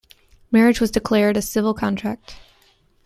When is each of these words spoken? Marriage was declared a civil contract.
Marriage 0.51 0.81
was 0.81 0.89
declared 0.89 1.37
a 1.37 1.43
civil 1.43 1.75
contract. 1.75 2.35